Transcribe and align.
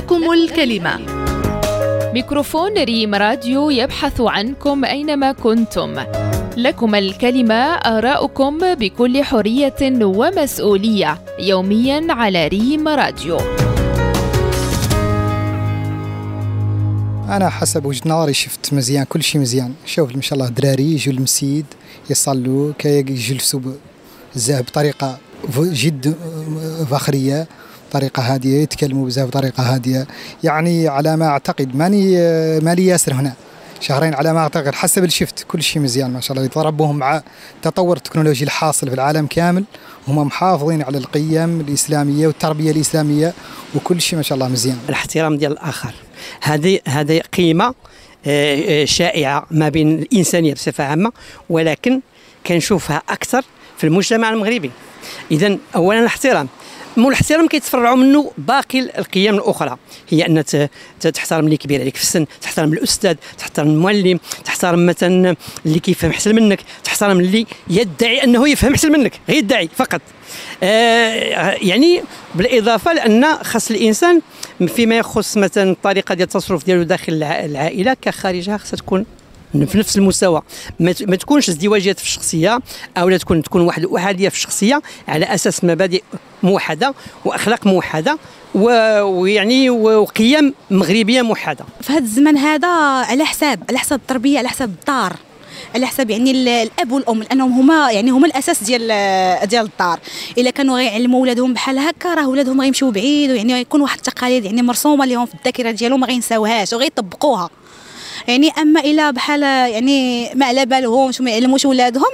لكم 0.00 0.32
الكلمة. 0.32 0.98
ميكروفون 2.12 2.78
ريم 2.78 3.14
راديو 3.14 3.70
يبحث 3.70 4.20
عنكم 4.20 4.84
أينما 4.84 5.32
كنتم. 5.32 5.94
لكم 6.56 6.94
الكلمة 6.94 7.54
آراؤكم 7.74 8.58
بكل 8.74 9.22
حرية 9.24 9.80
ومسؤولية 10.02 11.18
يوميا 11.38 12.06
على 12.10 12.48
ريم 12.48 12.88
راديو. 12.88 13.38
أنا 17.28 17.48
حسب 17.48 17.84
وجهة 17.86 18.02
نظري 18.06 18.34
شفت 18.34 18.74
مزيان 18.74 19.04
كل 19.04 19.22
شيء 19.22 19.40
مزيان. 19.40 19.74
شوف 19.86 20.16
ما 20.16 20.22
شاء 20.22 20.38
الله 20.38 20.48
دراري 20.48 20.92
يجوا 20.94 21.14
للمسجد 21.14 21.64
يصلوا 22.10 22.72
كي 22.78 22.98
يجلسوا 22.98 23.60
بزاف 24.34 24.62
بطريقة 24.62 25.18
جد 25.58 26.14
فخريه 26.90 27.48
طريقة 27.90 28.34
هادية 28.34 28.62
يتكلموا 28.62 29.06
بزاف 29.06 29.28
بطريقة 29.28 29.74
هادية. 29.74 30.06
يعني 30.44 30.88
على 30.88 31.16
ما 31.16 31.26
أعتقد 31.26 31.76
ماني 31.76 32.16
مالي 32.60 32.86
ياسر 32.86 33.12
هنا. 33.12 33.32
شهرين 33.80 34.14
على 34.14 34.32
ما 34.32 34.38
أعتقد 34.38 34.74
حسب 34.74 34.98
اللي 34.98 35.10
شفت 35.10 35.46
كل 35.48 35.62
شيء 35.62 35.82
مزيان 35.82 36.10
ما 36.10 36.20
شاء 36.20 36.32
الله. 36.32 36.46
يتربوهم 36.46 36.96
مع 36.96 37.22
تطور 37.62 37.96
التكنولوجي 37.96 38.44
الحاصل 38.44 38.88
في 38.88 38.94
العالم 38.94 39.26
كامل. 39.26 39.64
هم 40.08 40.18
محافظين 40.18 40.82
على 40.82 40.98
القيم 40.98 41.60
الإسلامية 41.60 42.26
والتربية 42.26 42.70
الإسلامية 42.70 43.32
وكل 43.74 44.00
شيء 44.00 44.16
ما 44.16 44.22
شاء 44.22 44.36
الله 44.36 44.48
مزيان. 44.48 44.78
الاحترام 44.88 45.36
ديال 45.36 45.52
الآخر. 45.52 45.94
هذه 46.42 46.80
هذه 46.88 47.20
قيمة 47.36 47.74
آه، 48.26 48.82
آه، 48.82 48.84
شائعة 48.84 49.46
ما 49.50 49.68
بين 49.68 49.98
الإنسانية 49.98 50.54
بصفة 50.54 50.84
عامة 50.84 51.12
ولكن 51.50 52.00
كنشوفها 52.46 53.02
أكثر 53.08 53.44
في 53.78 53.84
المجتمع 53.86 54.30
المغربي. 54.30 54.70
إذا 55.30 55.58
أولا 55.76 56.00
الاحترام. 56.00 56.48
مو 56.96 57.08
الاحترام 57.08 57.48
كيتفرعوا 57.48 57.96
منه 57.96 58.32
باقي 58.38 58.80
القيم 58.80 59.34
الأخرى. 59.34 59.76
هي 60.08 60.26
أن 60.26 60.44
تحترم 61.00 61.44
اللي 61.44 61.56
كبير 61.56 61.80
عليك 61.80 61.96
في 61.96 62.02
السن 62.02 62.26
تحترم 62.42 62.72
الأستاذ 62.72 63.14
تحترم 63.38 63.68
المعلم 63.68 64.20
تحترم 64.44 64.86
مثلا 64.86 65.36
اللي 65.66 65.78
كيفهم 65.78 66.10
أحسن 66.10 66.34
منك 66.34 66.60
تحترم 66.84 67.20
اللي 67.20 67.46
يدعي 67.70 68.24
أنه 68.24 68.48
يفهم 68.48 68.72
أحسن 68.72 68.92
منك 68.92 69.12
غير 69.28 69.38
يدعي 69.38 69.68
فقط. 69.76 70.00
آه 70.62 71.56
يعني 71.62 72.02
بالإضافة 72.34 72.92
لأن 72.92 73.36
خاص 73.42 73.70
الإنسان 73.70 74.20
فيما 74.66 74.98
يخص 74.98 75.36
مثلا 75.36 75.70
الطريقة 75.70 76.14
ديال 76.14 76.28
التصرف 76.28 76.64
ديالو 76.64 76.82
داخل 76.82 77.22
العائلة 77.22 77.94
كخارجها 78.02 78.56
خاصها 78.56 78.76
تكون 78.76 79.06
في 79.52 79.78
نفس 79.78 79.96
المستوى. 79.96 80.42
ما 80.80 80.92
تكونش 80.92 81.48
ازدواجيات 81.48 81.98
في 81.98 82.04
الشخصية 82.04 82.58
أو 82.96 83.08
لا 83.08 83.16
تكون 83.16 83.42
تكون 83.42 83.62
واحد 83.62 83.84
احاديه 83.84 84.28
في 84.28 84.36
الشخصية 84.36 84.82
على 85.08 85.34
أساس 85.34 85.64
مبادئ 85.64 86.02
موحدة 86.42 86.94
وأخلاق 87.24 87.66
موحدة 87.66 88.18
ويعني 88.54 89.70
وقيم 89.70 90.54
مغربية 90.70 91.22
موحدة. 91.22 91.64
في 91.80 91.92
هذا 91.92 91.98
الزمن 91.98 92.36
هذا 92.36 92.68
على 93.04 93.24
حساب 93.24 93.62
على 93.68 93.78
حساب 93.78 93.98
التربية 93.98 94.38
على 94.38 94.48
حساب 94.48 94.68
الدار. 94.68 95.16
على 95.74 95.86
حساب 95.86 96.10
يعني 96.10 96.30
الأب 96.62 96.92
والأم 96.92 97.22
لأنهم 97.22 97.52
هما 97.52 97.90
يعني 97.92 98.10
هما 98.10 98.26
الأساس 98.26 98.62
ديال 98.62 98.88
ديال 99.48 99.64
الدار. 99.64 99.98
إلا 100.38 100.50
كانوا 100.50 100.76
غيعلموا 100.76 101.22
ولادهم 101.22 101.54
بحال 101.54 101.78
هكا 101.78 102.14
راه 102.14 102.28
ولادهم 102.28 102.60
غيمشيو 102.60 102.90
بعيد 102.90 103.30
ويعني 103.30 103.52
يكون 103.52 103.80
واحد 103.80 103.96
التقاليد 103.96 104.44
يعني 104.44 104.62
مرسومة 104.62 105.04
لهم 105.06 105.26
في 105.26 105.34
الذاكرة 105.34 105.70
ديالهم 105.70 106.00
ما 106.00 106.06
غينساوهاش 106.06 106.72
وغيطبقوها. 106.72 107.50
يعني 108.30 108.50
أما 108.58 108.80
إلى 108.80 109.12
بحال 109.12 109.42
يعني 109.42 110.30
ما 110.34 110.46
على 110.46 110.66
بالهمش 110.66 111.20
وما 111.20 111.30
يعلموش 111.30 111.64
ولادهم 111.64 112.12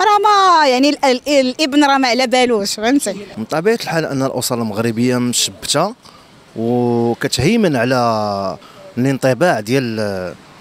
راه 0.00 0.18
ما 0.18 0.68
يعني 0.68 0.96
الإبن 1.40 1.84
راه 1.84 1.98
ما 1.98 2.08
على 2.08 2.26
بالوش 2.26 2.74
فهمتي؟ 2.74 3.16
من 3.38 3.44
طبيعة 3.44 3.78
الحال 3.82 4.04
أن 4.04 4.22
الأسرة 4.22 4.56
المغربية 4.56 5.18
مشبتة 5.18 5.94
وكتهيمن 6.56 7.76
على 7.76 8.58
الانطباع 8.98 9.60
ديال 9.60 10.00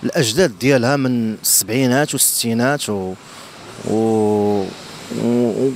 الأجداد 0.03 0.59
ديالها 0.59 0.95
من 0.95 1.33
السبعينات 1.33 2.13
والستينات 2.13 2.89
و, 2.89 3.13
و... 3.91 3.95
و... 5.23 5.69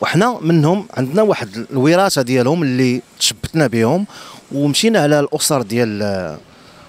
وحنا 0.00 0.38
منهم 0.40 0.86
عندنا 0.94 1.22
واحد 1.22 1.66
الوراثة 1.70 2.22
ديالهم 2.22 2.62
اللي 2.62 3.02
تشبتنا 3.18 3.66
بهم 3.66 4.06
ومشينا 4.52 5.00
على 5.00 5.20
الأسر 5.20 5.62
ديال 5.62 6.38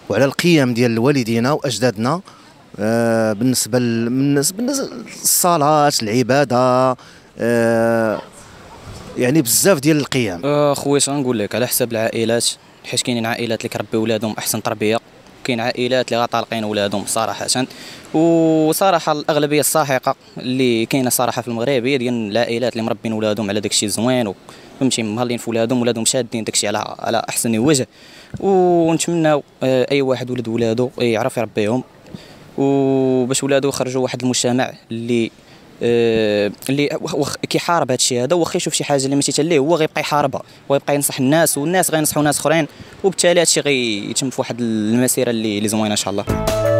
وعلى 0.09 0.25
القيم 0.25 0.73
ديال 0.73 0.99
والدينا 0.99 1.51
وأجدادنا 1.51 2.21
آه 2.79 3.33
بالنسبة 3.33 3.79
بالنسبة 3.79 4.63
للصلاة 4.63 5.91
العبادة 6.03 6.95
آه 7.39 8.21
يعني 9.17 9.41
بزاف 9.41 9.79
ديال 9.79 9.97
القيم 9.97 10.41
آه 10.45 10.73
خويا 10.73 11.01
نقول 11.07 11.39
لك؟ 11.39 11.55
على 11.55 11.67
حساب 11.67 11.91
العائلات 11.91 12.49
حيت 12.83 13.01
كاينين 13.01 13.25
عائلات 13.25 13.59
اللي 13.59 13.69
كربي 13.69 13.97
ولادهم 13.97 14.35
أحسن 14.37 14.63
تربية. 14.63 14.99
كاين 15.43 15.59
عائلات 15.59 16.13
اللي 16.13 16.27
طالقين 16.27 16.63
ولادهم. 16.63 17.05
صراحة 17.05 17.47
وصراحة 18.13 19.11
الأغلبية 19.11 19.59
الساحقة 19.59 20.15
اللي 20.37 20.85
كاينة 20.85 21.09
صراحة 21.09 21.41
في 21.41 21.47
المغرب 21.47 21.85
هي 21.85 21.97
ديال 21.97 22.31
العائلات 22.31 22.73
اللي 22.73 22.83
مربين 22.83 23.13
ولادهم 23.13 23.49
على 23.49 23.59
داكشي 23.59 23.87
زوين 23.87 24.33
فهمتي 24.79 25.03
مهلين 25.03 25.37
في 25.37 25.49
ولادهم 25.49 25.81
ولادهم 25.81 26.05
شادين 26.05 26.43
داكشي 26.43 26.67
على 26.67 26.95
على 26.99 27.21
أحسن 27.29 27.57
وجه. 27.57 27.87
ونتمنى 28.39 29.33
آه، 29.63 29.87
أي 29.91 30.01
واحد 30.01 30.31
ولد 30.31 30.47
ولادو 30.47 30.89
يعرف 30.97 31.37
يربيهم. 31.37 31.83
وباش 32.57 33.43
ولادو 33.43 33.69
يخرجوا 33.69 34.03
واحد 34.03 34.21
المجتمع 34.21 34.73
اللي 34.91 35.31
اللي 35.81 36.97
وخ 37.01 37.35
كيحارب 37.35 37.91
هذا 37.91 37.95
الشيء 37.95 38.23
هذا 38.23 38.35
واخا 38.35 38.57
يشوف 38.57 38.73
شي 38.73 38.83
حاجة 38.83 39.05
اللي 39.05 39.15
ماشي 39.15 39.43
ليه 39.43 39.59
هو 39.59 39.75
غيبقى 39.75 40.01
يحاربها 40.01 40.41
ويبقى 40.69 40.95
ينصح 40.95 41.19
الناس 41.19 41.57
والناس 41.57 41.91
غينصحوا 41.91 42.23
ناس 42.23 42.39
أخرين 42.39 42.67
وبالتالي 43.03 43.31
هذا 43.31 43.41
الشيء 43.41 43.63
غيتم 43.63 44.29
في 44.29 44.41
واحد 44.41 44.61
المسيرة 44.61 45.29
اللي 45.29 45.67
زوينة 45.67 45.91
إن 45.91 45.95
شاء 45.95 46.09
الله. 46.11 46.70